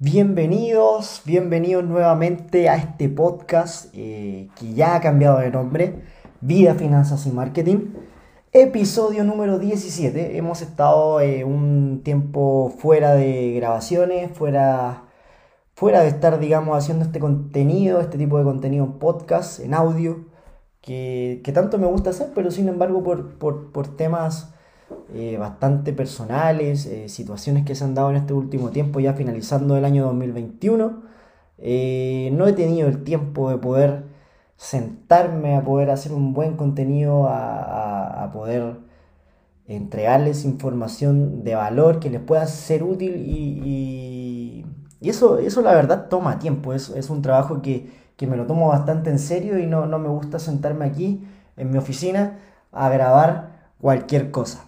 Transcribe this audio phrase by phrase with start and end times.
[0.00, 6.04] Bienvenidos, bienvenidos nuevamente a este podcast eh, que ya ha cambiado de nombre,
[6.40, 7.94] Vida, Finanzas y Marketing.
[8.52, 10.36] Episodio número 17.
[10.36, 15.08] Hemos estado eh, un tiempo fuera de grabaciones, fuera,
[15.74, 20.26] fuera de estar, digamos, haciendo este contenido, este tipo de contenido en podcast, en audio,
[20.80, 24.54] que, tanto me gusta hacer, pero sin embargo por, por temas
[25.14, 29.76] eh, bastante personales, eh, situaciones que se han dado en este último tiempo, ya finalizando
[29.76, 31.02] el año 2021.
[31.58, 34.04] Eh, no he tenido el tiempo de poder
[34.56, 38.76] sentarme a poder hacer un buen contenido, a, poder
[39.66, 44.66] entregarles información de valor que les pueda ser útil y,
[45.00, 47.88] eso, eso la verdad toma tiempo, es, es un trabajo que,
[48.26, 51.24] me lo tomo bastante en serio y no, no me gusta sentarme aquí
[51.56, 52.38] en mi oficina
[52.72, 54.67] a grabar cualquier cosa.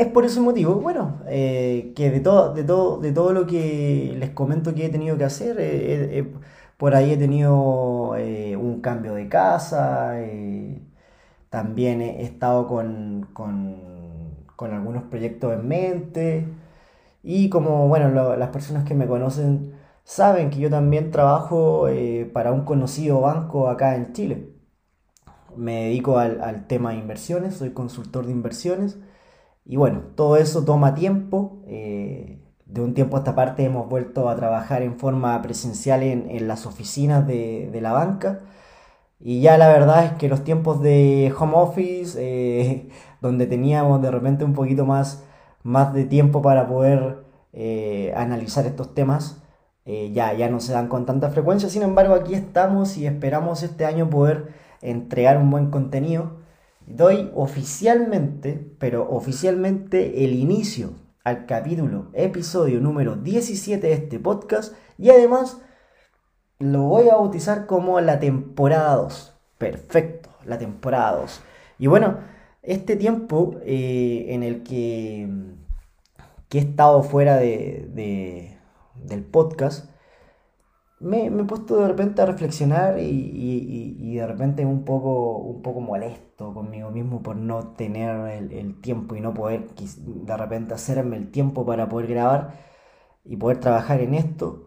[0.00, 4.14] Es por ese motivo, bueno, eh, que de todo, de, todo, de todo lo que
[4.18, 6.34] les comento que he tenido que hacer, eh, eh,
[6.78, 10.14] por ahí he tenido un cambio de casa,
[11.50, 16.46] también he, estado con, con, algunos proyectos en mente
[17.22, 21.86] y como, bueno, las personas que me conocen saben que yo también trabajo
[22.32, 24.48] para un conocido banco acá en Chile.
[25.56, 28.98] Me dedico al, al tema de inversiones, soy consultor de inversiones
[29.64, 31.62] y bueno, todo eso toma tiempo.
[31.66, 36.48] Eh, de un tiempo a esta parte hemos vuelto a trabajar en forma presencial en,
[36.48, 38.40] las oficinas de, la banca.
[39.20, 42.88] Y ya la verdad es que los tiempos de home office, eh,
[43.20, 45.24] donde teníamos de repente un poquito más,
[45.62, 49.42] más de tiempo para poder eh, analizar estos temas,
[50.12, 51.68] ya, ya no se dan con tanta frecuencia.
[51.68, 54.48] Sin embargo, aquí estamos y esperamos este año poder
[54.82, 56.39] entregar un buen contenido
[56.96, 65.10] doy oficialmente, pero oficialmente el inicio al capítulo, episodio número 17 de este podcast y
[65.10, 65.60] además
[66.58, 69.34] lo voy a bautizar como la temporada 2.
[69.58, 71.40] Perfecto, la temporada 2.
[71.78, 72.18] Y bueno,
[72.62, 75.28] este tiempo eh, en el que,
[76.52, 78.58] he estado fuera de,
[78.94, 79.89] del podcast,
[81.00, 86.52] me, he puesto de repente a reflexionar y, de repente un poco, un poco molesto
[86.54, 91.64] conmigo mismo por no tener el, tiempo y no poder de repente hacerme el tiempo
[91.66, 92.54] para poder grabar
[93.24, 94.66] y poder trabajar en esto.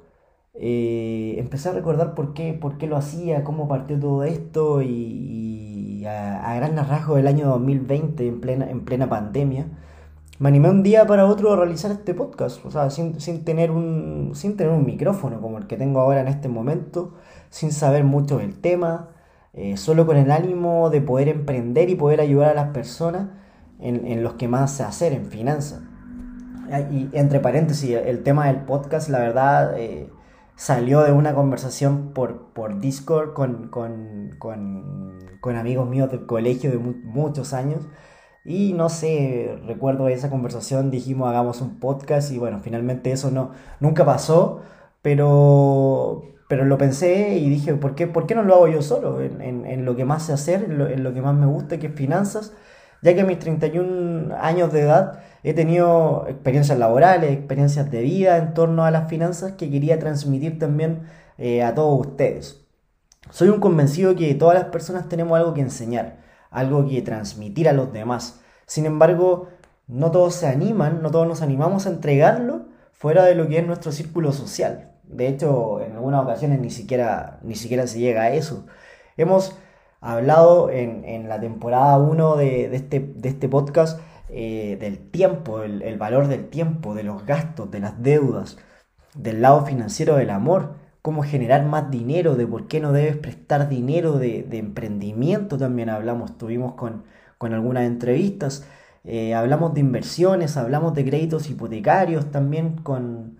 [0.55, 6.05] Eh, empecé a recordar por qué, por qué lo hacía, cómo partió todo esto y,
[6.05, 9.67] a, a grandes rasgos del año 2020 en plena, en plena pandemia
[10.43, 14.31] me animé un día para otro a realizar este podcast, o sea, sin, tener, un,
[14.33, 17.13] sin tener un micrófono como el que tengo ahora en este momento,
[17.49, 19.07] sin saber mucho del tema,
[19.53, 23.29] eh, solo con el ánimo de poder emprender y poder ayudar a las personas
[23.79, 25.81] en, en los que más se hacer, en finanzas.
[26.91, 30.09] Y entre paréntesis, el tema del podcast, la verdad, eh,
[30.57, 36.69] salió de una conversación por, por Discord con, con, con, con amigos míos del colegio
[36.69, 37.87] de muchos años
[38.45, 43.51] y no sé, recuerdo esa conversación, dijimos hagamos un podcast y bueno, finalmente eso no,
[43.79, 44.61] nunca pasó,
[45.01, 49.21] pero, pero lo pensé y dije, ¿por qué, por qué no lo hago yo solo?
[49.21, 51.79] En, en, lo que más sé hacer, en lo, en lo, que más me gusta,
[51.79, 52.53] que es finanzas,
[53.01, 58.37] ya que a mis 31 años de edad he tenido experiencias laborales, experiencias de vida
[58.37, 61.03] en torno a las finanzas que quería transmitir también
[61.37, 62.65] eh, a todos ustedes.
[63.29, 66.22] Soy un convencido que todas las personas tenemos algo que enseñar
[66.53, 68.41] algo que transmitir a los demás.
[68.65, 69.49] Sin embargo,
[69.87, 73.67] no todos se animan, no todos nos animamos a entregarlo fuera de lo que es
[73.67, 74.91] nuestro círculo social.
[75.03, 78.65] De hecho, en algunas ocasiones ni siquiera, ni siquiera se llega a eso.
[79.17, 79.57] Hemos
[79.99, 83.99] hablado en, la temporada 1 de, este, de este podcast
[84.29, 88.57] eh, del tiempo, el valor del tiempo, de los gastos, de las deudas,
[89.15, 93.69] del lado financiero del amor cómo generar más dinero, de por qué no debes prestar
[93.69, 97.03] dinero, de, emprendimiento también hablamos, tuvimos con,
[97.41, 98.65] algunas entrevistas,
[99.03, 103.37] eh, hablamos de inversiones, hablamos de créditos hipotecarios también con,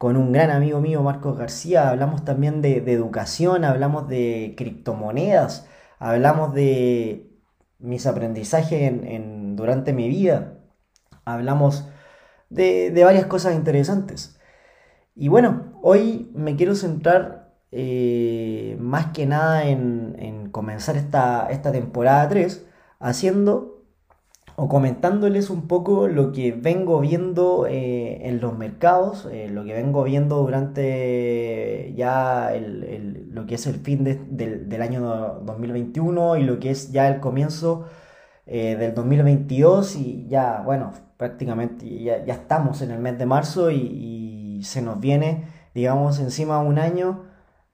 [0.00, 5.66] un gran amigo mío, Marcos García, hablamos también de, educación, hablamos de criptomonedas,
[5.98, 7.30] hablamos de
[7.78, 10.58] mis aprendizajes en, durante mi vida,
[11.24, 11.88] hablamos
[12.50, 14.35] de varias cosas interesantes.
[15.16, 22.28] Y bueno, hoy me quiero centrar eh, más que nada en, comenzar esta, esta, temporada
[22.28, 22.66] 3
[23.00, 23.84] haciendo
[24.56, 29.74] o comentándoles un poco lo que vengo viendo eh, en los mercados, eh, lo que
[29.74, 32.52] vengo viendo durante ya
[33.30, 37.86] lo que es el fin del, año 2021 y lo que es ya el comienzo
[38.46, 44.25] del 2022 y ya, bueno, prácticamente ya, estamos en el mes de marzo y
[44.64, 45.44] se nos viene
[45.76, 47.24] digamos, encima un año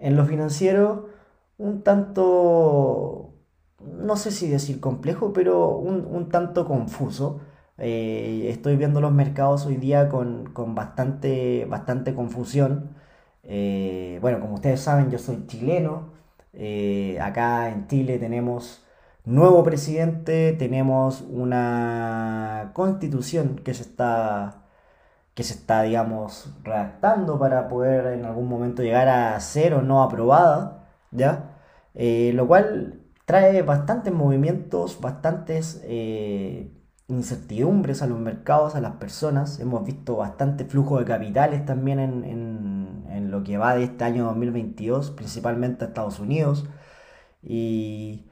[0.01, 1.09] en lo financiero
[1.57, 3.35] un tanto,
[3.81, 7.41] no sé si decir complejo, pero un, tanto confuso.
[7.79, 12.91] Eh, estoy viendo los mercados hoy día con, bastante, bastante confusión.
[13.45, 16.13] Eh, bueno, como ustedes saben, yo soy chileno.
[16.55, 18.85] Eh, acá en Chile tenemos
[19.25, 24.62] nuevo presidente, tenemos una constitución que se está
[25.35, 30.03] que se está, digamos, redactando para poder en algún momento llegar a ser o no
[30.03, 31.59] aprobada, ¿ya?
[31.95, 36.73] Eh, lo cual trae bastantes movimientos, bastantes eh,
[37.09, 39.61] incertidumbres a los mercados, a las personas.
[39.61, 42.25] Hemos visto bastante flujo de capitales también en,
[43.09, 46.67] en lo que va de este año 2022, principalmente a Estados Unidos.
[47.43, 48.27] Y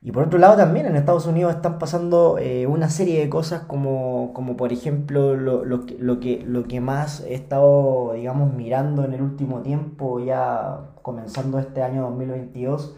[0.00, 3.62] y por otro lado también en Estados Unidos están pasando eh, una serie de cosas
[3.62, 8.52] como, como por ejemplo lo, lo, que, lo, que, lo que más he estado, digamos,
[8.54, 12.96] mirando en el último tiempo, ya comenzando este año 2022,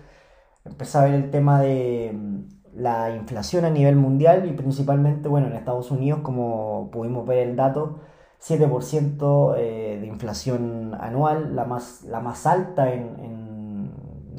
[0.66, 2.38] empecé a ver el tema de mm,
[2.74, 7.56] la inflación a nivel mundial y principalmente, bueno, en Estados Unidos, como pudimos ver el
[7.56, 8.00] dato,
[8.42, 13.40] 7% eh, de inflación anual, la más, la más alta en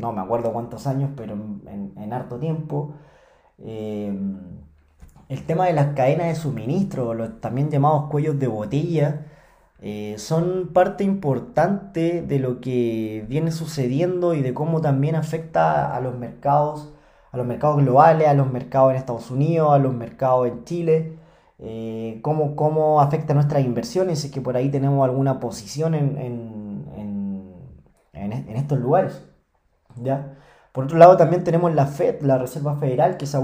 [0.01, 1.50] no me acuerdo cuántos años, pero en,
[2.11, 2.95] harto tiempo.
[3.59, 4.13] Eh,
[5.29, 9.27] el tema de las cadenas de suministro, los también llamados cuellos de botella,
[9.81, 16.01] eh, son parte importante de lo que viene sucediendo y de cómo también afecta a
[16.01, 16.93] los mercados,
[17.31, 21.17] a los mercados globales, a los mercados en Estados Unidos, a los mercados en Chile.
[21.59, 26.17] Eh, cómo, cómo, afecta nuestras inversiones, si es que por ahí tenemos alguna posición en,
[28.13, 29.23] en estos lugares.
[29.97, 30.37] ¿ya?
[30.71, 33.41] Por otro lado, también tenemos la FED, la Reserva Federal, que se ha,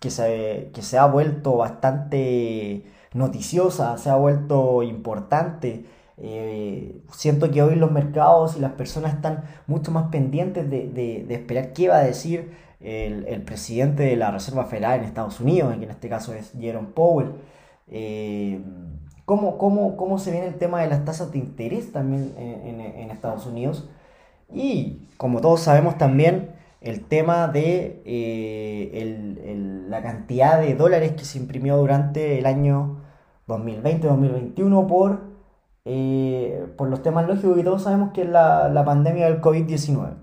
[0.00, 5.84] que se, que se ha vuelto bastante noticiosa, se ha vuelto importante.
[6.16, 11.72] Eh, siento que hoy los mercados y las personas están mucho más pendientes de, esperar
[11.72, 15.90] qué va a decir el, presidente de la Reserva Federal en Estados Unidos, que en
[15.90, 17.32] este caso es Jerome Powell.
[17.88, 18.60] Eh,
[19.24, 23.88] ¿cómo, cómo, se viene el tema de las tasas de interés también en Estados Unidos?
[24.52, 26.50] Y como todos sabemos también,
[26.80, 33.02] el tema de eh, la cantidad de dólares que se imprimió durante el año
[33.48, 35.20] 2020-2021 por,
[35.84, 40.16] eh, por los temas lógicos que todos sabemos que es la, pandemia del COVID-19.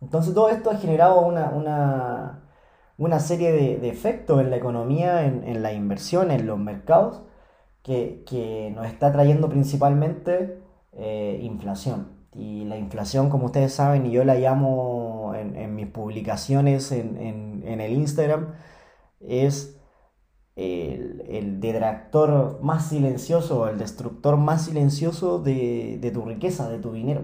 [0.00, 2.40] Entonces todo esto ha generado una,
[2.98, 7.22] una, serie de, efectos en la economía, en, la inversión, en los mercados,
[7.82, 10.60] que, nos está trayendo principalmente
[10.92, 12.13] eh, inflación.
[12.34, 17.92] Y la inflación, como ustedes saben, y yo la llamo en, mis publicaciones en, el
[17.92, 18.54] Instagram,
[19.20, 19.78] es
[20.56, 27.22] el, detractor más silencioso, el destructor más silencioso de, tu riqueza, de tu dinero.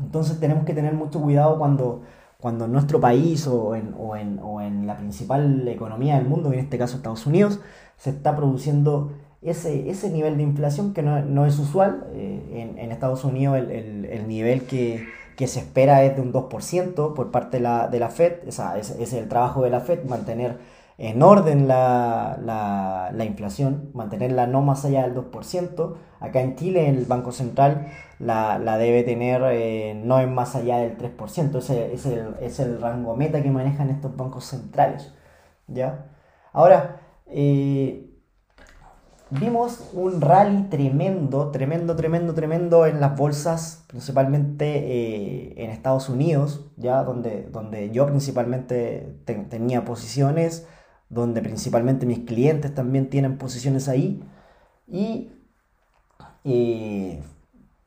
[0.00, 2.02] Entonces tenemos que tener mucho cuidado cuando,
[2.38, 6.78] cuando en nuestro país o en, o, en, la principal economía del mundo, en este
[6.78, 7.60] caso Estados Unidos,
[7.96, 12.06] se está produciendo ese, ese nivel de inflación que no, es usual.
[12.14, 15.06] Eh, en, Estados Unidos el, nivel que,
[15.46, 18.46] se espera es de un 2% por parte de la, de la Fed.
[18.46, 20.58] ese es el trabajo de la Fed, mantener
[20.98, 22.38] en orden la,
[23.12, 25.96] la, inflación, mantenerla no más allá del 2%.
[26.20, 27.88] Acá en Chile el Banco Central
[28.20, 31.58] la, debe tener eh, no en más allá del 3%.
[31.58, 35.12] Ese es el, es el rango meta que manejan estos bancos centrales.
[35.66, 36.06] ¿ya?
[36.52, 38.11] Ahora, eh,
[39.40, 46.66] vimos un rally tremendo, tremendo, tremendo, tremendo en las bolsas, principalmente eh, en Estados Unidos,
[46.76, 50.66] ya donde, donde yo principalmente tenía posiciones,
[51.08, 54.22] donde principalmente mis clientes también tienen posiciones ahí.
[54.86, 55.32] Y
[56.44, 57.22] eh,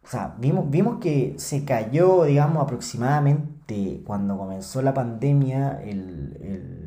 [0.03, 6.84] o sea, vimos, vimos que se cayó, digamos, aproximadamente cuando comenzó la pandemia el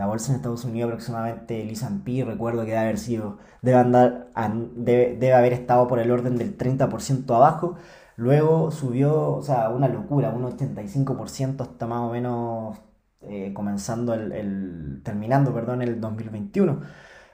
[0.00, 4.30] la bolsa en Estados Unidos aproximadamente, el S&P, recuerdo que debe haber sido, debe, andar,
[4.74, 7.76] debe, haber estado por el orden del 30% abajo,
[8.16, 12.78] luego subió, o sea, una locura, un 85% hasta más o menos
[13.20, 16.80] eh, comenzando el, terminando, perdón, el 2021.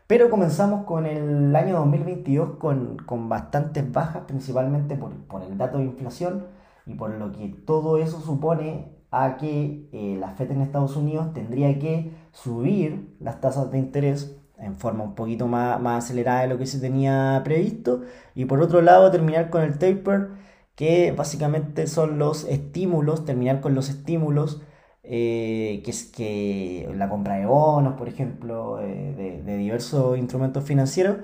[0.08, 5.78] Pero comenzamos con el año 2022 con, con bastantes bajas, principalmente por, por el dato
[5.78, 6.46] de inflación
[6.84, 11.32] y por lo que todo eso supone a que eh, la FED en Estados Unidos
[11.32, 16.48] tendría que subir las tasas de interés en forma un poquito más, más acelerada de
[16.48, 18.02] lo que se tenía previsto
[18.34, 20.30] y por otro lado terminar con el taper
[20.74, 24.62] que básicamente son los estímulos, terminar con los estímulos
[25.08, 31.18] eh, que es que la compra de bonos, por ejemplo, eh, de, diversos instrumentos financieros,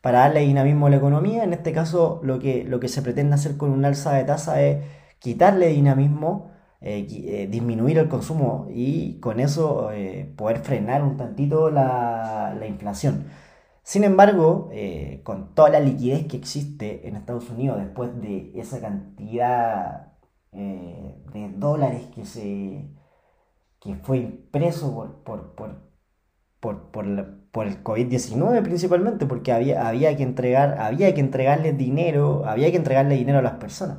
[0.00, 1.44] para darle dinamismo a la economía.
[1.44, 4.60] En este caso, lo que, lo que se pretende hacer con un alza de tasa
[4.62, 4.84] es
[5.20, 11.70] quitarle dinamismo, eh, eh, disminuir el consumo y con eso eh, poder frenar un tantito
[11.70, 13.26] la, la inflación.
[13.82, 14.70] Sin embargo,
[15.24, 20.12] con toda la liquidez que existe en Estados Unidos después de esa cantidad
[20.52, 22.88] de dólares que se
[23.80, 24.94] que fue impreso
[25.24, 25.54] por, por,
[26.60, 26.90] por, por,
[27.50, 32.76] por, el COVID-19 principalmente, porque había, había, que entregar, había que entregarle dinero, había que
[32.76, 33.98] entregarle dinero a las personas.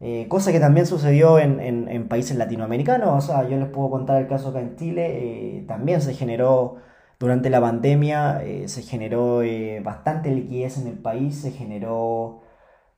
[0.00, 4.20] Eh, cosa que también sucedió en, en, países latinoamericanos, o sea, yo les puedo contar
[4.20, 6.76] el caso acá en Chile, eh, también se generó
[7.18, 9.40] durante la pandemia, eh, se generó
[9.82, 12.42] bastante liquidez en el país, se generó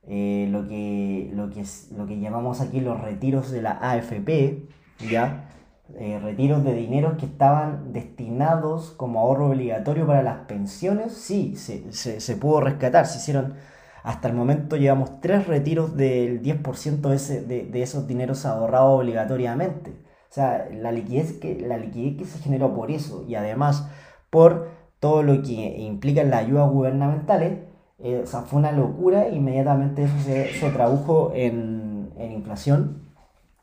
[0.03, 1.63] lo, que, lo, que,
[1.95, 4.67] lo que llamamos aquí los retiros de la AFP,
[5.09, 5.49] ¿ya?
[5.97, 11.91] Eh, retiros de dinero que estaban destinados como ahorro obligatorio para las pensiones, sí, se,
[11.91, 13.07] se, pudo rescatar.
[13.07, 13.55] Se hicieron,
[14.03, 18.99] hasta el momento llevamos tres retiros del 10% de, ese, de, de, esos dineros ahorrados
[18.99, 19.91] obligatoriamente.
[19.91, 23.89] O sea, la liquidez, que, la liquidez que se generó por eso y además
[24.29, 27.59] por todo lo que implica las ayudas gubernamentales,
[27.99, 29.29] eh, fue una locura.
[29.29, 33.09] Inmediatamente eso se, se tradujo en, en inflación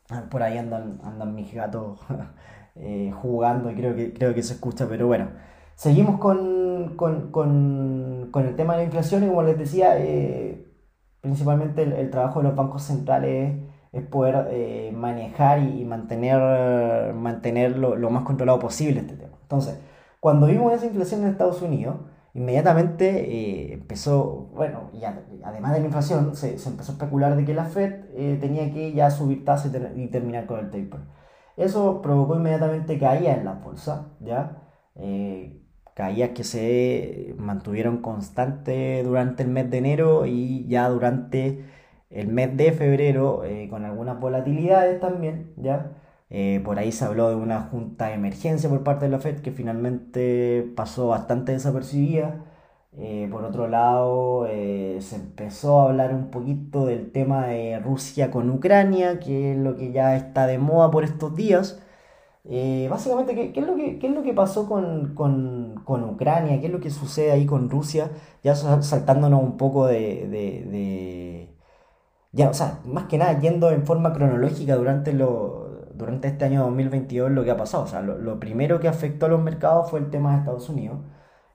[0.09, 1.99] Ah, por ahí andan, andan mis gatos
[2.75, 5.29] eh, jugando y creo que, creo que se escucha, pero bueno.
[5.77, 10.65] Seguimos con, con, con, con el tema de la inflación y como les decía, eh,
[11.21, 13.59] principalmente el, trabajo de los bancos centrales
[13.91, 19.37] es, poder eh, manejar y, mantener, mantener lo, más controlado posible este tema.
[19.43, 19.79] Entonces,
[20.19, 21.97] cuando vimos esa inflación en Estados Unidos,
[22.33, 25.03] inmediatamente eh, empezó, bueno, y
[25.43, 29.11] además de la inflación, se, empezó a especular de que la Fed tenía que ya
[29.11, 31.01] subir tasas y, terminar con el taper.
[31.55, 34.63] Eso provocó inmediatamente caídas en la bolsa, ¿ya?
[35.97, 41.65] Caídas que se mantuvieron constantes durante el mes de enero y ya durante
[42.11, 45.91] el mes de febrero, con algunas volatilidades también, ¿ya?
[46.29, 49.39] Eh, por ahí se habló de una junta de emergencia por parte de la Fed
[49.41, 52.43] que finalmente pasó bastante desapercibida.
[52.93, 58.31] Eh, por otro lado, eh, se empezó a hablar un poquito del tema de Rusia
[58.31, 61.81] con Ucrania, que es lo que ya está de moda por estos días.
[62.89, 66.59] Básicamente, ¿qué, es lo que, es lo que pasó con, con, Ucrania?
[66.59, 68.11] ¿Qué es lo que sucede ahí con Rusia?
[68.43, 71.57] Ya saltándonos un poco de, de
[72.37, 76.61] ya, o sea, más que nada yendo en forma cronológica durante los durante este año
[76.65, 77.83] 2022 lo que ha pasado.
[77.83, 80.99] O sea, lo, primero que afectó a los mercados fue el tema de Estados Unidos,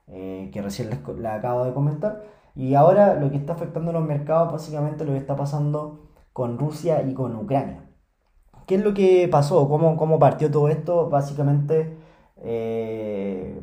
[0.08, 2.24] eh, que recién les, acabo de comentar.
[2.54, 6.58] Y ahora lo que está afectando a los mercados, básicamente lo que está pasando con
[6.58, 7.84] Rusia y con Ucrania.
[8.66, 9.68] ¿Qué es lo que pasó?
[9.68, 11.08] ¿Cómo, cómo partió todo esto?
[11.08, 11.96] Básicamente
[12.42, 13.60] eh,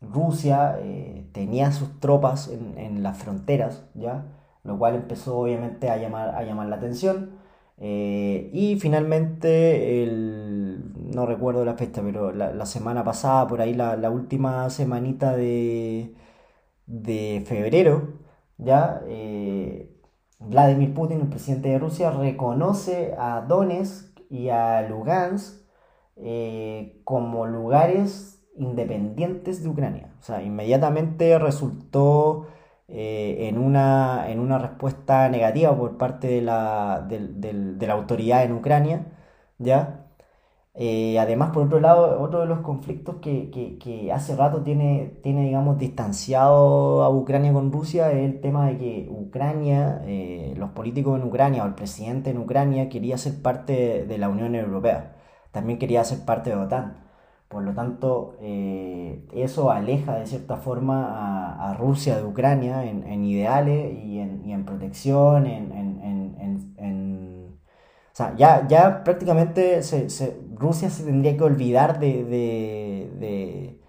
[0.00, 4.26] Rusia eh, tenía sus tropas en, en, las fronteras, ¿ya?
[4.64, 7.32] Lo cual empezó obviamente a llamar, a llamar la atención.
[7.78, 14.10] Eh, y finalmente, el, no recuerdo la fecha, pero la, semana pasada, por ahí la,
[14.10, 16.14] última semanita de,
[16.86, 18.14] de febrero,
[18.58, 19.02] ya
[20.38, 25.62] Vladimir Putin, el presidente de Rusia, reconoce a Donetsk y a Lugansk
[26.16, 30.14] eh, como lugares independientes de Ucrania.
[30.18, 32.48] O sea, inmediatamente resultó
[32.88, 38.52] eh, en, una, en una respuesta negativa por parte de la, de la autoridad en
[38.52, 39.06] Ucrania,
[39.58, 40.05] ¿ya?
[40.78, 45.44] Eh, además, por otro lado, otro de los conflictos que, que, hace rato tiene, tiene,
[45.44, 51.18] digamos, distanciado a Ucrania con Rusia es el tema de que Ucrania, eh, los políticos
[51.18, 55.16] en Ucrania o el presidente en Ucrania quería ser parte de la Unión Europea,
[55.50, 57.06] también quería ser parte de OTAN.
[57.48, 63.94] Por lo tanto, eh, eso aleja de cierta forma a, Rusia de Ucrania en, ideales
[64.04, 65.66] y en, protección, en,
[68.12, 69.82] O sea, ya, ya prácticamente
[70.56, 73.80] Rusia se tendría que olvidar de, de,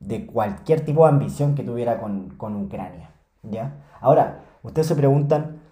[0.00, 3.10] de, cualquier tipo de ambición que tuviera con, con Ucrania.
[3.42, 3.84] ¿ya?
[4.00, 5.63] Ahora, ustedes se preguntan,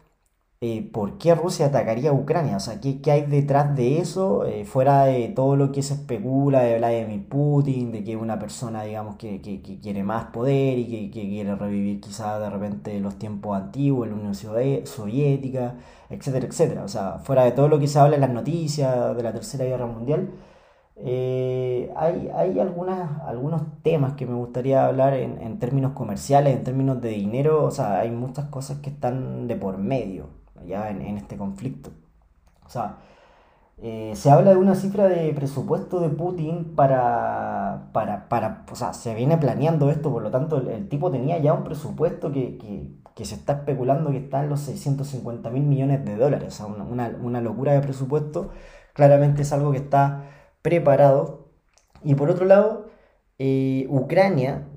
[0.64, 2.56] eh, ¿por qué Rusia atacaría a Ucrania?
[2.56, 4.46] O sea, ¿qué, qué hay detrás de eso?
[4.46, 8.38] Eh, fuera de todo lo que se especula de Vladimir Putin, de que es una
[8.38, 13.18] persona, digamos, que, que, quiere más poder y que, quiere revivir quizás de repente los
[13.18, 15.74] tiempos antiguos, la Unión Soviética,
[16.08, 16.84] etcétera, etcétera.
[16.84, 19.64] O sea, fuera de todo lo que se habla en las noticias de la Tercera
[19.64, 20.30] Guerra Mundial,
[20.96, 26.64] eh, hay, hay algunas, algunos temas que me gustaría hablar en, en términos comerciales, en
[26.64, 31.16] términos de dinero, o sea, hay muchas cosas que están de por medio ya en,
[31.18, 31.90] este conflicto.
[32.66, 32.98] O sea,
[33.84, 38.92] Eh, se habla de una cifra de presupuesto de Putin para, para, para, o sea,
[38.92, 42.58] se viene planeando esto, por lo tanto el, tipo tenía ya un presupuesto que,
[43.14, 46.66] que, se está especulando que está en los 650 mil millones de dólares, o sea,
[46.66, 48.50] una, una, locura de presupuesto,
[48.94, 50.24] claramente es algo que está
[50.62, 51.48] preparado.
[52.04, 52.88] Y por otro lado,
[53.38, 54.68] eh, Ucrania,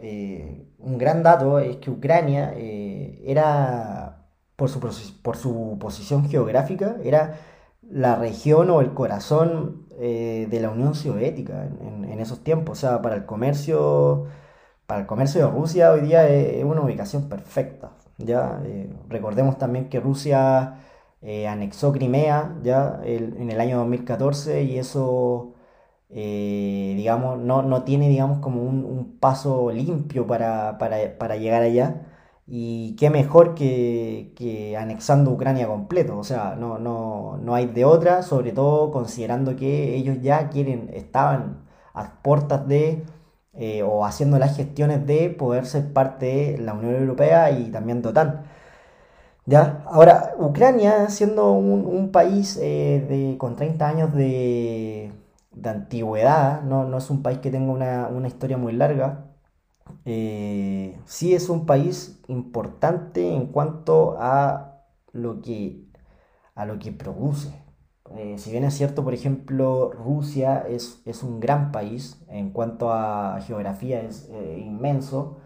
[0.00, 2.54] eh, un gran dato es que Ucrania
[3.24, 4.23] era,
[4.56, 4.80] por su,
[5.22, 7.38] por su posición geográfica, era
[7.90, 12.78] la región o el corazón eh, de la Unión Soviética en, esos tiempos.
[12.78, 14.26] O sea, para el comercio,
[14.86, 17.92] para el comercio de Rusia hoy día es, una ubicación perfecta.
[18.18, 18.60] ¿ya?
[18.64, 20.80] Eh, recordemos también que Rusia
[21.22, 25.54] eh, anexó Crimea ya en el año 2014 y eso,
[26.08, 32.13] digamos, no, no, tiene, digamos, como un, paso limpio para, para llegar allá.
[32.46, 38.22] Y qué mejor que, anexando Ucrania completo, o sea, no, no, no hay de otra,
[38.22, 43.04] sobre todo considerando que ellos ya quieren, estaban a puertas de,
[43.54, 48.02] eh, o haciendo las gestiones de poder ser parte de la Unión Europea y también
[48.02, 48.44] de OTAN.
[49.46, 49.82] ¿Ya?
[49.86, 55.12] Ahora, Ucrania, siendo un, país eh, de, con 30 años de,
[55.64, 59.23] antigüedad, no, no, es un país que tenga una, una historia muy larga,
[60.04, 65.86] eh, sí es un país importante en cuanto a lo que,
[66.54, 67.62] a lo que produce.
[68.16, 72.92] Eh, si bien es cierto, por ejemplo, Rusia es, es, un gran país, en cuanto
[72.92, 75.38] a geografía es eh, inmenso,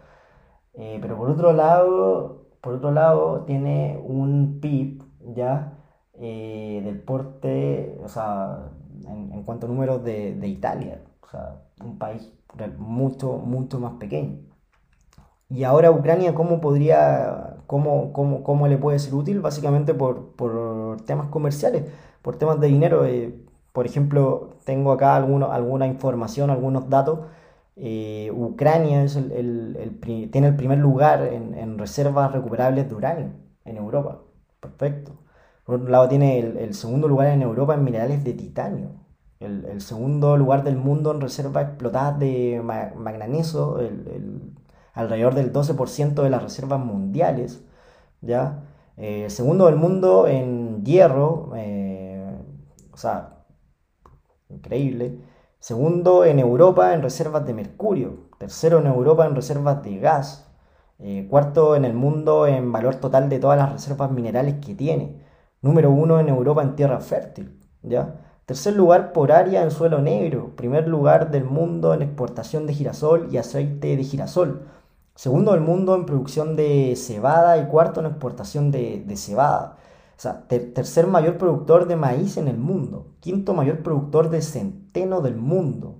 [1.01, 5.03] pero por otro lado, por otro lado tiene un PIB
[5.35, 5.73] ya
[6.13, 8.71] del porte, o sea,
[9.05, 12.38] en, cuanto a números de, de Italia, o sea, un país
[12.77, 14.39] mucho, mucho más pequeño.
[15.49, 19.39] Y ahora Ucrania, ¿cómo podría, cómo, cómo, cómo le puede ser útil?
[19.41, 21.85] Básicamente por, por temas comerciales,
[22.21, 23.05] por temas de dinero.
[23.05, 23.33] Eh,
[23.73, 27.21] por ejemplo, tengo acá alguno, alguna información, algunos datos.
[27.75, 29.99] Eh, Ucrania es el,
[30.31, 33.31] tiene el primer lugar en, en, reservas recuperables de uranio
[33.65, 34.21] en Europa.
[34.59, 35.13] Perfecto.
[35.63, 38.89] Por otro lado, tiene el, segundo lugar en Europa en minerales de titanio
[39.39, 44.53] el, segundo lugar del mundo en reservas explotadas de manganeso, el,
[44.93, 47.63] alrededor del 12% de las reservas mundiales,
[48.21, 48.63] ¿ya?
[48.97, 52.37] el eh, segundo del mundo en hierro, eh,
[52.91, 53.45] o sea,
[54.49, 55.19] increíble.
[55.59, 58.29] Segundo en Europa en reservas de mercurio.
[58.37, 60.49] Tercero en Europa en reservas de gas.
[60.99, 65.21] Eh, cuarto en el mundo en valor total de todas las reservas minerales que tiene.
[65.61, 67.57] Número uno en Europa en tierra fértil.
[67.81, 68.15] ¿ya?
[68.49, 70.55] Tercer lugar por área en suelo negro.
[70.55, 74.63] Primer lugar del mundo en exportación de girasol y aceite de girasol.
[75.13, 79.77] Segundo del mundo en producción de cebada y cuarto en exportación de, cebada.
[80.17, 83.13] O sea, tercer mayor productor de maíz en el mundo.
[83.19, 85.99] Quinto mayor productor de centeno del mundo.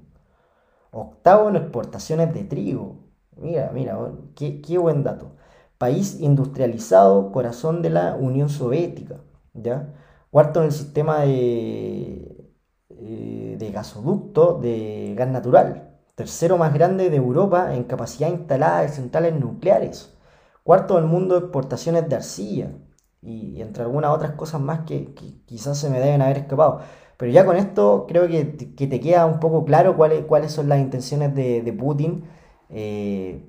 [0.89, 2.95] Octavo en exportaciones de trigo.
[3.37, 3.95] Mira, mira,
[4.33, 5.33] qué, qué buen dato.
[5.77, 9.17] País industrializado, corazón de la Unión Soviética.
[9.53, 9.93] ¿ya?
[10.31, 12.28] Cuarto en el sistema de,
[13.01, 15.89] eh, de gasoducto de gas natural.
[16.15, 20.17] Tercero más grande de Europa en capacidad instalada de centrales nucleares.
[20.63, 22.71] Cuarto del mundo de exportaciones de arcilla.
[23.21, 25.13] Y, entre algunas otras cosas más que,
[25.45, 26.81] quizás se me deben haber escapado.
[27.17, 30.79] Pero ya con esto creo que, te queda un poco claro cuáles, cuáles son las
[30.79, 32.25] intenciones de, Putin.
[32.69, 33.45] Eh,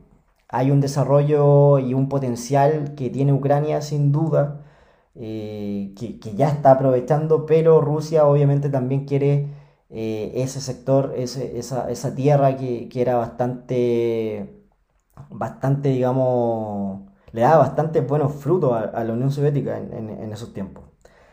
[0.48, 4.62] hay un desarrollo y un potencial que tiene Ucrania sin duda.
[5.14, 9.48] Eh, que, ya está aprovechando, pero Rusia obviamente también quiere
[9.88, 14.64] eh, ese sector, esa, tierra que, era bastante,
[15.30, 20.84] bastante, digamos, le da bastante buenos frutos a, la Unión Soviética en, esos tiempos.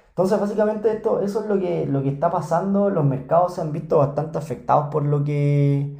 [0.09, 2.89] Entonces, básicamente esto, eso es lo que, lo que está pasando.
[2.89, 5.97] Los mercados se han visto bastante afectados por lo que,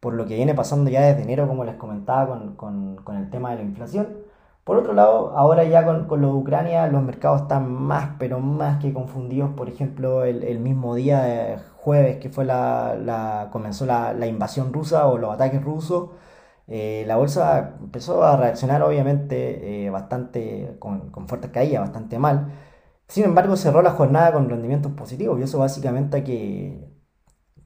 [0.00, 3.50] por lo que viene pasando ya desde enero, como les comentaba, con, con el tema
[3.52, 4.27] de la inflación.
[4.68, 8.78] Por otro lado, ahora ya con, lo de Ucrania, los mercados están más, pero más
[8.82, 9.52] que confundidos.
[9.54, 15.16] Por ejemplo, el, mismo día de jueves que fue la, comenzó la, invasión rusa o
[15.16, 16.10] los ataques rusos,
[16.66, 22.52] eh, la bolsa empezó a reaccionar obviamente eh, bastante con, con fuertes caídas, bastante mal.
[23.08, 26.92] Sin embargo, cerró la jornada con rendimientos positivos y eso básicamente que,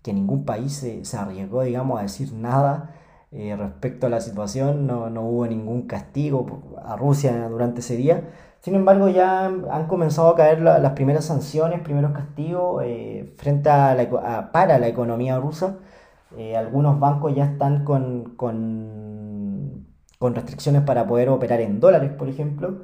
[0.03, 2.95] que ningún país se, se arriesgó, digamos, a decir nada
[3.35, 8.29] eh, respecto a la situación, no, hubo ningún castigo a Rusia durante ese día.
[8.61, 13.95] Sin embargo, ya han, comenzado a caer las primeras sanciones, primeros castigos eh, frente a
[13.95, 15.79] la, para la economía rusa.
[16.37, 19.87] Eh, algunos bancos ya están con, con,
[20.21, 22.83] restricciones para poder operar en dólares, por ejemplo.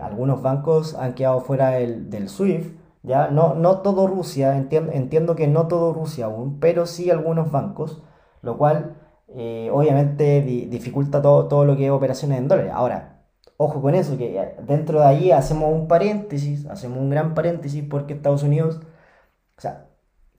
[0.00, 5.36] algunos bancos han quedado fuera del, del SWIFT, Ya, no, no todo Rusia, entiendo, entiendo
[5.36, 8.02] que no todo Rusia aún, pero sí algunos bancos,
[8.42, 8.96] lo cual
[9.28, 12.72] eh, obviamente dificulta todo, todo lo que es operaciones en dólares.
[12.74, 13.24] Ahora,
[13.56, 18.14] ojo con eso, que dentro de ahí hacemos un paréntesis, hacemos un gran paréntesis porque
[18.14, 18.80] Estados Unidos,
[19.58, 19.88] o sea,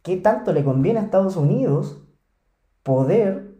[0.03, 2.03] ¿qué tanto le conviene a Estados Unidos
[2.83, 3.57] poder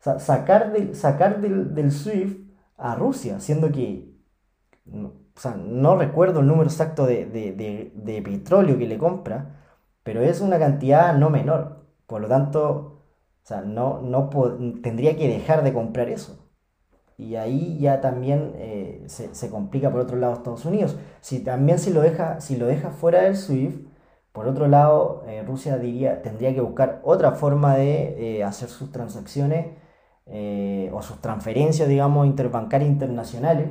[0.00, 4.14] sacar, del, sacar del, SWIFT a Rusia, siendo que,
[4.92, 9.60] o sea, no recuerdo el número exacto de, de petróleo que le compra,
[10.02, 11.86] pero es una cantidad no menor.
[12.06, 12.93] Por lo tanto,
[13.44, 14.30] o sea, no, no
[14.82, 16.44] tendría que dejar de comprar eso.
[17.18, 20.96] Y ahí ya también eh, se, complica por otro lado Estados Unidos.
[21.20, 23.86] Si también si lo deja, si lo deja fuera del SWIFT,
[24.32, 28.90] por otro lado, eh, Rusia diría, tendría que buscar otra forma de eh, hacer sus
[28.92, 29.76] transacciones
[30.92, 33.70] o sus transferencias, digamos, interbancarias internacionales.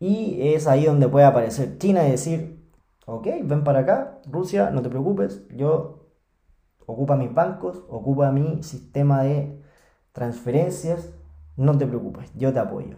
[0.00, 2.66] Y es ahí donde puede aparecer China y decir,
[3.06, 6.01] ok, ven para acá, Rusia, no te preocupes, yo
[6.86, 9.60] ocupa mis bancos, ocupa mi sistema de
[10.12, 11.10] transferencias,
[11.56, 12.96] no te preocupes, yo te apoyo.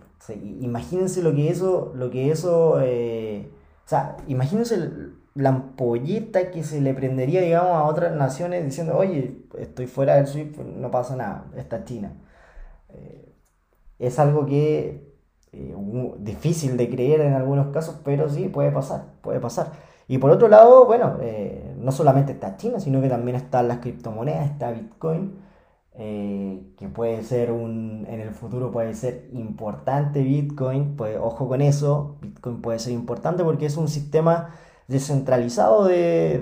[0.61, 3.51] imagínense lo que eso, lo que eso, eh,
[3.85, 4.91] o sea, imagínense
[5.35, 10.27] la ampolleta que se le prendería, digamos, a otras naciones diciendo, oye, estoy fuera del
[10.27, 12.13] SWIFT, no pasa nada, está China.
[12.91, 13.33] Eh,
[13.99, 15.15] es algo que
[15.53, 15.75] eh,
[16.19, 19.73] difícil de creer en algunos casos, pero sí puede pasar, puede pasar.
[20.09, 23.79] Y por otro lado, bueno, eh, no solamente está China, sino que también están las
[23.79, 25.35] criptomonedas, está Bitcoin,
[25.97, 31.61] eh, que puede ser un, en el futuro puede ser importante Bitcoin, pues ojo con
[31.61, 34.55] eso, Bitcoin puede ser importante porque es un sistema
[34.89, 36.41] descentralizado de,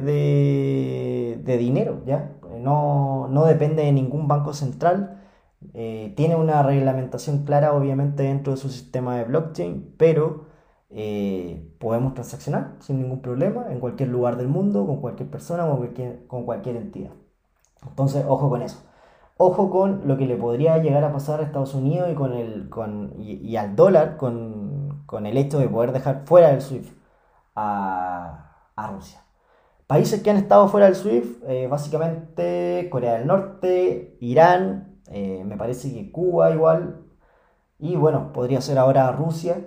[1.45, 2.33] de, dinero, ¿ya?
[2.61, 5.21] No, no, depende de ningún banco central,
[5.75, 10.47] eh, tiene una reglamentación clara obviamente dentro de su sistema de blockchain, pero
[10.95, 15.87] eh, podemos transaccionar sin ningún problema en cualquier lugar del mundo, con cualquier persona o
[16.29, 17.13] con cualquier entidad.
[17.89, 18.83] Entonces, ojo con eso.
[19.39, 22.69] Ojo con lo que le podría llegar a pasar a Estados Unidos y, con el,
[22.69, 26.93] con, y, al dólar con, con, el hecho de poder dejar fuera del SWIFT
[27.57, 29.23] a, a Rusia.
[29.87, 35.57] Países que han estado fuera del SWIFT, eh, básicamente Corea del Norte, Irán, eh, me
[35.57, 37.03] parece que Cuba igual,
[37.79, 39.67] y bueno, podría ser ahora Rusia,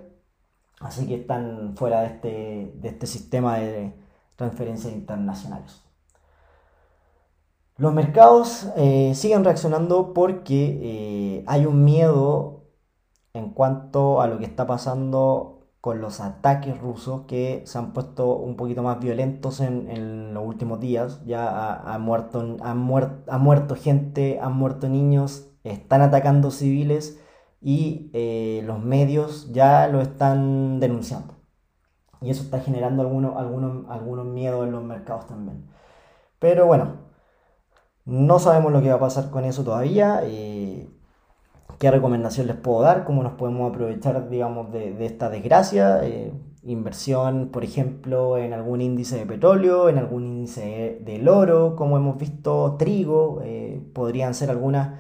[0.80, 3.94] Así que están fuera de este, de este sistema de
[4.36, 5.82] transferencias internacionales.
[7.78, 12.64] Los mercados eh, siguen reaccionando porque eh, hay un miedo
[13.34, 18.38] en cuanto a lo que está pasando con los ataques rusos que se han puesto
[18.38, 21.22] un poquito más violentos en, los últimos días.
[21.26, 27.20] Ya ha, muerto, han, muerto gente, han muerto niños, están atacando civiles
[27.66, 31.34] y eh, los medios ya lo están denunciando.
[32.22, 35.66] Y eso está generando algunos, algunos, algunos miedos en los mercados también.
[36.38, 36.98] Pero bueno,
[38.06, 40.22] no sabemos lo que va a pasar con eso todavía.
[40.26, 40.88] Eh,
[41.80, 43.04] ¿Qué recomendación les puedo dar?
[43.04, 46.06] ¿Cómo nos podemos aprovechar, digamos, de, esta desgracia?
[46.06, 51.98] Eh, inversión, por ejemplo, en algún índice de petróleo, en algún índice del oro, como
[51.98, 53.42] hemos visto, trigo,
[53.94, 55.00] podrían ser algunas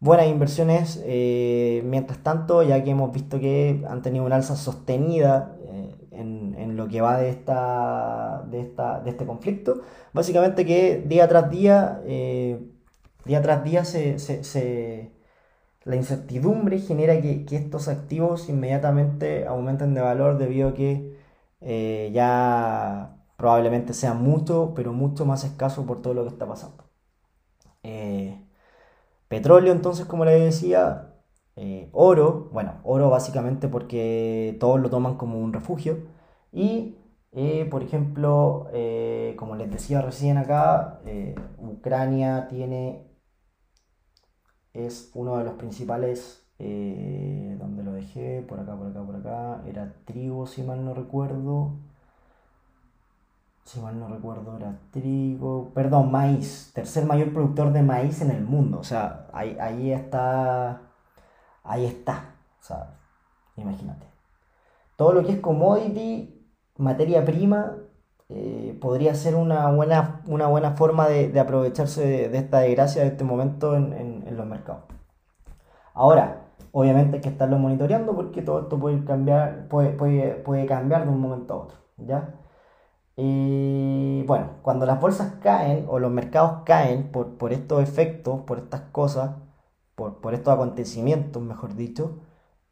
[0.00, 1.00] buenas inversiones.
[1.04, 6.76] Eh, mientras tanto, ya que hemos visto que han tenido una alza sostenida eh, en,
[6.76, 9.82] lo que va de, esta, de, esta, de este conflicto,
[10.12, 12.58] básicamente que día tras día, eh,
[13.24, 15.12] día tras día se,
[15.84, 21.18] la incertidumbre genera que, estos activos inmediatamente aumenten de valor debido a que
[22.12, 26.84] ya probablemente sean mucho, pero mucho más escaso por todo lo que está pasando.
[29.30, 31.14] Petróleo, entonces, como les decía,
[31.56, 35.98] eh, oro, bueno, oro básicamente porque todos lo toman como un refugio.
[36.52, 36.96] Y,
[37.32, 41.00] eh, por ejemplo, eh, como les decía recién acá,
[41.58, 43.06] Ucrania tiene,
[44.72, 49.94] es uno de los principales, donde lo dejé, por acá, por acá, por acá, era
[50.04, 51.78] trigo, si mal no recuerdo
[53.70, 58.42] si mal no recuerdo, era trigo, perdón, maíz, tercer mayor productor de maíz en el
[58.42, 58.80] mundo.
[58.80, 60.82] O sea, ahí, ahí está,
[61.62, 62.34] ahí está.
[62.60, 62.98] O sea,
[63.54, 64.06] imagínate.
[64.96, 67.76] Todo lo que es commodity, materia prima,
[68.28, 73.22] eh, podría ser una buena, una buena forma de, aprovecharse de, esta desgracia, de este
[73.22, 74.82] momento en, los mercados.
[75.94, 81.04] Ahora, obviamente hay que estarlo monitoreando porque todo esto puede cambiar, puede, puede, puede cambiar
[81.04, 81.78] de un momento a otro.
[81.98, 82.34] ¿ya?
[83.22, 88.80] Y bueno, cuando las bolsas caen o los mercados caen por, estos efectos, por estas
[88.92, 89.32] cosas,
[89.94, 92.20] por, estos acontecimientos, mejor dicho,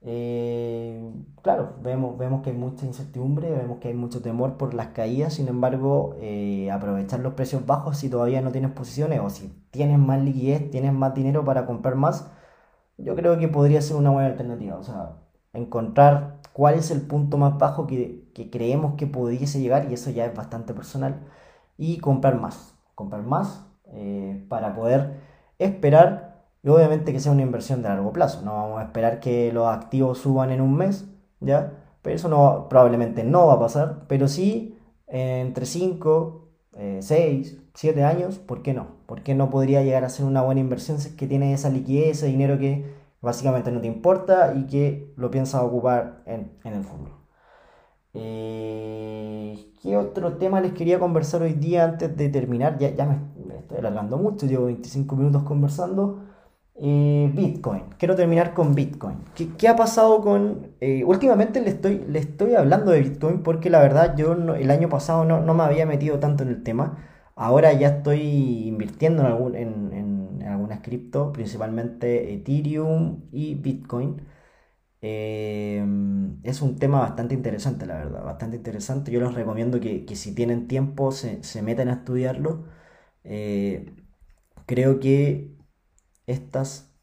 [0.03, 4.89] Eh, claro, vemos, vemos que hay mucha incertidumbre, vemos que hay mucho temor por las
[4.89, 9.49] caídas, sin embargo, eh, aprovechar los precios bajos si todavía no tienes posiciones o si
[9.71, 12.31] tienes más liquidez, tienes más dinero para comprar más,
[12.99, 14.79] yo creo que podría ser una buena alternativa.
[14.79, 15.17] O sea,
[15.53, 20.27] encontrar cuál es el punto más bajo que, creemos que pudiese llegar, y eso ya
[20.27, 21.27] es bastante personal,
[21.77, 25.21] y comprar más, comprar más eh, para poder
[25.59, 26.29] esperar
[26.63, 28.43] y obviamente que sea una inversión de largo plazo.
[28.43, 31.07] No vamos a esperar que los activos suban en un mes,
[31.41, 31.73] ¿ya?
[32.03, 34.05] Pero eso no, probablemente no va a pasar.
[34.09, 36.49] Pero sí, entre 5,
[37.01, 38.99] 6, 7 años, ¿por qué no?
[39.07, 41.71] ¿Por qué no podría llegar a ser una buena inversión si es que tiene esa
[41.71, 42.85] liquidez, ese dinero que
[43.21, 47.13] básicamente no te importa y que lo piensas ocupar en, el futuro?
[48.15, 52.79] Eh, ¿Qué otro tema les quería conversar hoy día antes de terminar?
[52.79, 53.19] Ya, ya me,
[53.59, 56.25] estoy alargando mucho, llevo 25 minutos conversando.
[56.81, 57.85] Eh, Bitcoin.
[57.99, 59.19] Quiero terminar con Bitcoin.
[59.35, 60.75] ¿Qué, ha pasado con...
[60.81, 64.89] Eh, últimamente le estoy, le estoy hablando de Bitcoin porque la verdad yo el año
[64.89, 66.99] pasado no, me había metido tanto en el tema.
[67.35, 74.23] Ahora ya estoy invirtiendo en, algún, en, algunas cripto, principalmente Ethereum y Bitcoin.
[75.01, 75.85] Eh,
[76.43, 79.11] es un tema bastante interesante, la verdad, bastante interesante.
[79.13, 82.65] Yo les recomiendo que, si tienen tiempo se, se, metan a estudiarlo.
[84.67, 85.57] creo que
[86.27, 86.95] estas,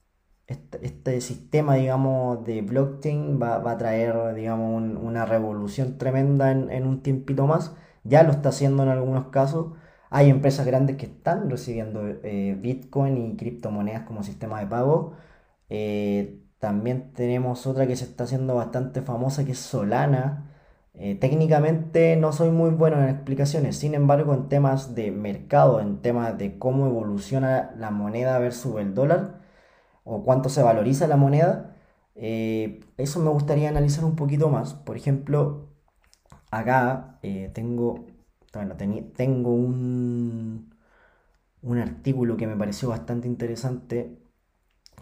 [0.47, 7.47] este, sistema, digamos, de blockchain va, a traer, digamos, una revolución tremenda en, un tiempito
[7.47, 7.75] más.
[8.03, 9.73] Ya lo está haciendo en algunos casos.
[10.10, 15.13] Hay empresas grandes que están recibiendo eh, Bitcoin y criptomonedas como sistema de pago.
[15.69, 20.51] Eh, también tenemos otra que se está haciendo bastante famosa que es Solana.
[20.95, 26.01] Eh, técnicamente no soy muy bueno en explicaciones, sin embargo en temas de mercado, en
[26.01, 29.41] temas de cómo evoluciona la moneda versus el dólar
[30.04, 31.75] o cuánto se valoriza la moneda,
[32.15, 34.73] eh, eso me gustaría analizar un poquito más.
[34.73, 35.69] Por ejemplo,
[36.51, 38.08] acá eh, tengo,
[39.15, 40.73] tengo un,
[41.62, 44.17] un artículo que me pareció bastante interesante.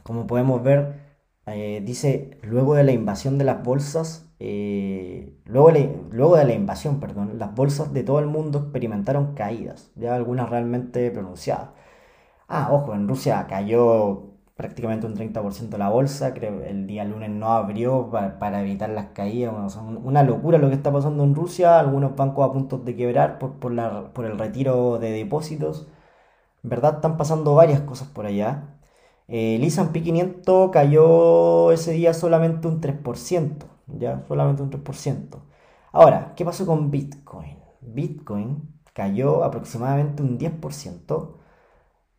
[0.03, 1.12] Como podemos ver,
[1.45, 5.71] dice, luego de la invasión de las bolsas, eh, luego,
[6.11, 10.49] luego de la invasión, perdón, las bolsas de todo el mundo experimentaron caídas, ya algunas
[10.49, 11.69] realmente pronunciadas.
[12.47, 17.51] Ah, ojo, en Rusia cayó prácticamente un 30% la bolsa, creo el día lunes no
[17.53, 19.53] abrió para, evitar las caídas,
[20.03, 23.59] una locura lo que está pasando en Rusia, algunos bancos a punto de quebrar por,
[23.59, 25.87] por, la, por el retiro de depósitos,
[26.63, 28.72] verdad están pasando varias cosas por allá.
[29.27, 35.41] Eh, el S&P 500 cayó ese día solamente un 3%, ya solamente un 3%.
[35.91, 37.57] Ahora, ¿qué pasó con Bitcoin?
[37.81, 41.37] Bitcoin cayó aproximadamente un 10%,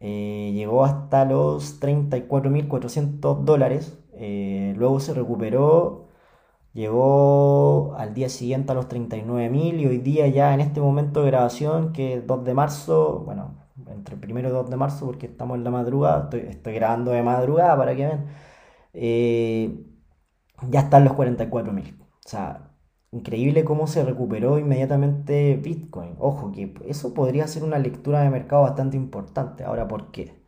[0.01, 6.09] eh, llegó hasta los 34.400 dólares, eh, luego se recuperó,
[6.75, 11.29] llegó al día siguiente a los 39.000 y hoy día ya en este momento de
[11.31, 15.27] grabación, que es 2 de marzo, bueno, entre el primero y 2 de marzo porque
[15.27, 18.27] estamos en la madrugada, estoy, grabando de madrugada para que vean.
[18.93, 19.85] Eh,
[20.71, 22.01] ya están los 44.000.
[22.01, 22.71] O sea,
[23.13, 26.17] increíble cómo se recuperó inmediatamente Bitcoin.
[26.19, 29.65] Ojo, que eso podría ser una lectura de mercado bastante importante.
[29.65, 30.45] Ahora, ¿por qué?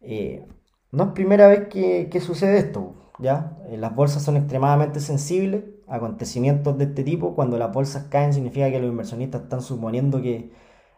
[0.00, 0.46] Eh,
[0.92, 3.58] no es primera vez que, sucede esto, ¿ya?
[3.68, 7.34] Eh, las bolsas son extremadamente sensibles a acontecimientos de este tipo.
[7.34, 10.52] Cuando las bolsas caen significa que los inversionistas están suponiendo que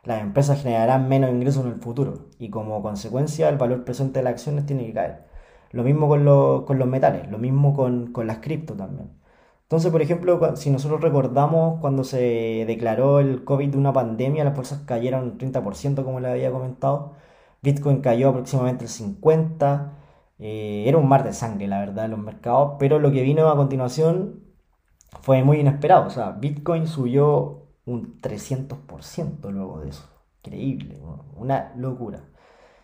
[0.06, 4.24] las empresas generarán menos ingresos en el futuro y como consecuencia el valor presente de
[4.24, 5.26] las acciones tiene que caer.
[5.72, 9.10] Lo mismo con, los metales, lo mismo con, las cripto también.
[9.64, 14.82] Entonces, por ejemplo, si nosotros recordamos cuando se declaró el COVID una pandemia, las bolsas
[14.86, 17.14] cayeron un 30%, como le había comentado.
[17.62, 19.92] Bitcoin cayó aproximadamente el 50%.
[20.38, 22.74] Eh, era un mar de sangre, la verdad, en los mercados.
[22.78, 24.44] Pero lo que vino a continuación
[25.22, 26.06] fue muy inesperado.
[26.06, 30.04] O sea, Bitcoin subió un 300% luego de eso.
[30.44, 31.00] Increíble,
[31.36, 32.24] una locura.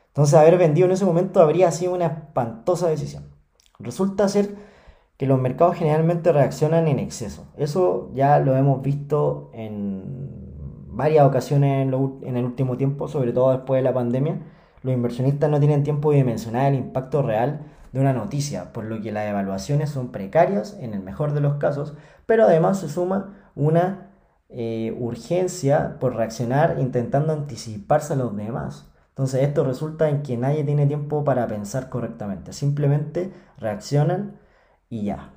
[0.08, 3.24] Entonces haber vendido en ese momento habría sido una espantosa decisión.
[3.78, 4.56] Resulta ser
[5.16, 7.46] que los mercados generalmente reaccionan en exceso.
[7.56, 13.78] Eso ya lo hemos visto en varias ocasiones en, el último tiempo, sobre todo después
[13.78, 14.40] de la pandemia.
[14.82, 19.00] Los inversionistas no tienen tiempo de dimensionar el impacto real de una noticia, por lo
[19.00, 21.94] que las evaluaciones son precarias en el mejor de los casos,
[22.26, 24.11] pero además se suma una
[24.54, 28.90] eh, urgencia por reaccionar intentando anticiparse a los demás.
[29.10, 32.52] Entonces esto resulta en que nadie tiene tiempo para pensar correctamente.
[32.52, 34.38] Simplemente reaccionan
[34.88, 35.34] y ya.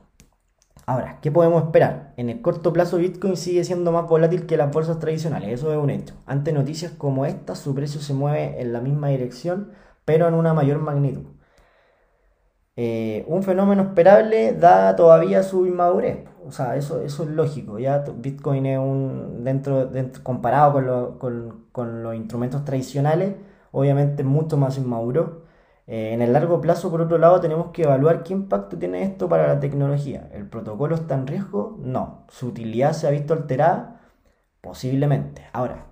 [0.88, 2.14] Ahora, ¿qué podemos esperar?
[2.18, 5.78] En el corto plazo Bitcoin sigue siendo más volátil que las bolsas tradicionales, eso es
[5.78, 6.16] un hecho.
[6.26, 9.72] Ante noticias como esta, su precio se mueve en la misma dirección,
[10.06, 11.26] pero en una mayor magnitud.
[12.76, 16.28] eh, un fenómeno esperable da todavía su inmadurez.
[16.46, 17.80] O sea, eso, eso es lógico.
[17.80, 19.90] Ya Bitcoin es un, dentro,
[20.24, 23.36] comparado con, con, los instrumentos tradicionales,
[23.72, 25.46] obviamente mucho más inmaduro.
[25.88, 29.30] Eh, en el largo plazo, por otro lado, tenemos que evaluar qué impacto tiene esto
[29.30, 30.30] para la tecnología.
[30.34, 31.78] ¿El protocolo está en riesgo?
[31.80, 32.26] No.
[32.30, 34.02] ¿Su utilidad se ha visto alterada?
[34.62, 35.44] Posiblemente.
[35.54, 35.88] Ahora,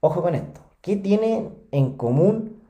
[0.00, 0.60] ojo con esto.
[0.80, 2.62] ¿Qué tienen en común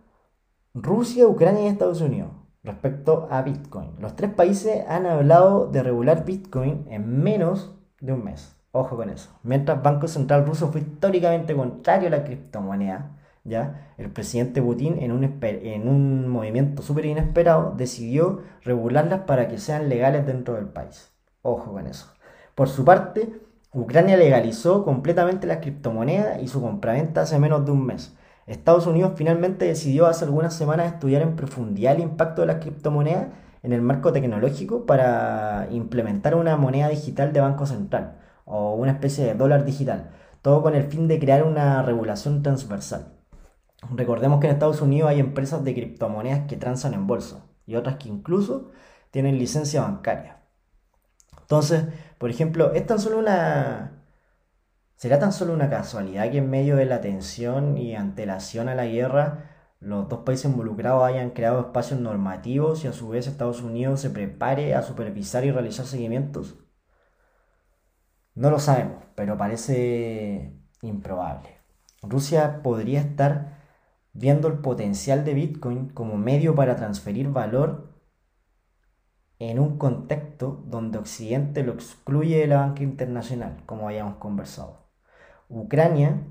[0.75, 2.31] Rusia, Ucrania y Estados Unidos?
[2.64, 3.90] Respecto a Bitcoin.
[3.98, 8.57] Los tres países han hablado de regular Bitcoin en menos de un mes.
[8.72, 9.31] Ojo con eso.
[9.42, 13.11] Mientras Banco Central ruso fue históricamente contrario a la criptomoneda,
[13.44, 13.92] ¿ya?
[13.98, 19.88] el presidente Putin, en un, en un movimiento súper inesperado, decidió regularlas para que sean
[19.88, 21.12] legales dentro del país.
[21.42, 22.07] Ojo con eso.
[22.55, 23.40] Por su parte,
[23.75, 28.14] Ucrania legalizó completamente la criptomoneda y su compraventa hace menos de un mes.
[28.46, 33.28] Estados Unidos finalmente decidió hace algunas semanas estudiar en profundidad el impacto de las criptomonedas
[33.62, 39.24] en el marco tecnológico para implementar una moneda digital de banco central o una especie
[39.24, 40.11] de dólar digital,
[40.42, 43.12] todo con el fin de crear una regulación transversal.
[43.90, 47.96] Recordemos que en Estados Unidos hay empresas de criptomonedas que transan en bolsa y otras
[47.96, 48.70] que incluso
[49.11, 50.38] tienen licencia bancaria.
[51.40, 51.85] Entonces,
[52.18, 54.02] por ejemplo, es tan solo una,
[55.03, 58.87] ¿Será tan solo una casualidad que en medio de la tensión y antelación a la
[58.87, 64.01] guerra los dos países involucrados hayan creado espacios normativos y a su vez Estados Unidos
[64.01, 66.55] se prepare a supervisar y realizar seguimientos?
[68.37, 71.49] No lo sabemos, pero parece improbable.
[72.03, 73.59] Rusia podría estar
[74.12, 77.93] viendo el potencial de Bitcoin como medio para transferir valor
[79.41, 84.82] en un contexto donde Occidente lo excluye de la banca internacional, como hayamos conversado.
[85.53, 86.23] Ucrania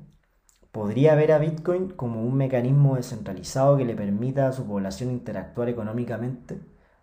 [0.72, 5.70] podría ver a Bitcoin como un mecanismo descentralizado que le permita a su población interactuar
[5.70, 6.60] económicamente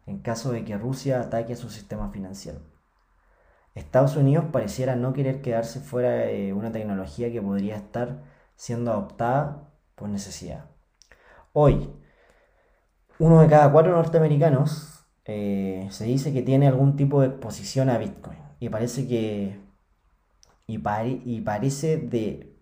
[0.06, 2.60] en caso de que Rusia ataque a su sistema financiero.
[3.74, 8.22] Estados Unidos pareciera no querer quedarse fuera de una tecnología que podría estar
[8.56, 10.64] siendo adoptada por necesidad.
[11.52, 11.88] Hoy,
[13.20, 17.98] uno de cada cuatro norteamericanos eh, se dice que tiene algún tipo de exposición a
[17.98, 19.67] Bitcoin y parece que
[20.68, 22.54] y, parece de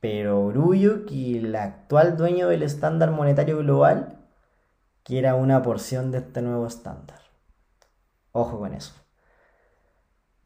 [0.00, 4.26] pero orgullo que el actual dueño del estándar monetario global
[5.02, 7.18] quiera una porción de este nuevo estándar.
[8.32, 8.94] Ojo con eso.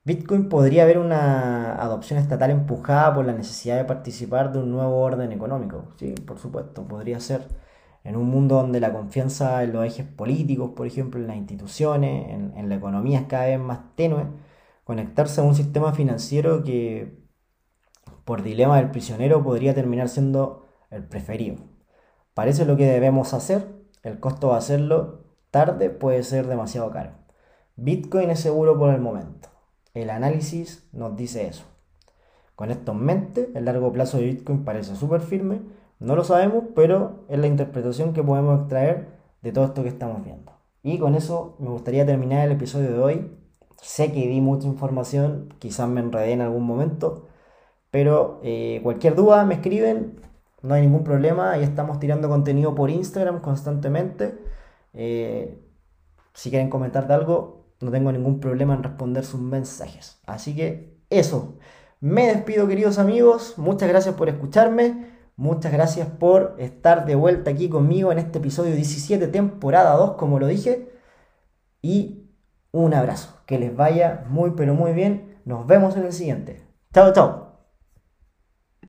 [0.04, 5.00] Bitcoin podría haber una adopción estatal empujada por la necesidad de participar de un nuevo
[5.00, 5.92] orden económico.
[5.96, 7.46] Sí, por supuesto, podría ser
[8.02, 12.30] en un mundo donde la confianza en los ejes políticos, por ejemplo, en las instituciones,
[12.56, 14.26] en la economía es cada vez más tenue
[14.84, 17.18] conectarse a un sistema financiero que,
[18.24, 21.56] por dilema del prisionero, podría terminar siendo el preferido.
[22.34, 23.68] Parece lo que debemos hacer,
[24.02, 27.10] el costo de hacerlo tarde puede ser demasiado caro.
[27.76, 29.48] Bitcoin es seguro por el momento.
[29.94, 31.64] El análisis nos dice eso.
[32.54, 35.60] Con esto en mente, el largo plazo de Bitcoin parece súper firme.
[36.00, 39.08] No lo sabemos, pero es la interpretación que podemos extraer
[39.42, 40.52] de todo esto que estamos viendo.
[40.82, 43.30] Y con eso me gustaría terminar el episodio de hoy
[43.80, 47.28] Sé que di mucha información, quizás me enredé en algún momento,
[47.90, 50.20] pero eh, cualquier duda me escriben,
[50.62, 54.38] no hay ningún problema, ahí estamos tirando contenido por Instagram constantemente.
[54.94, 55.62] Eh,
[56.34, 60.20] si quieren comentar de algo, no tengo ningún problema en responder sus mensajes.
[60.26, 61.58] Así que eso,
[62.00, 65.06] me despido queridos amigos, muchas gracias por escucharme,
[65.36, 70.38] muchas gracias por estar de vuelta aquí conmigo en este episodio 17, temporada 2, como
[70.38, 70.90] lo dije,
[71.82, 72.30] y
[72.72, 73.41] un abrazo.
[73.52, 75.36] Que les vaya muy pero muy bien.
[75.44, 76.62] Nos vemos en el siguiente.
[76.94, 77.51] Chao, chao.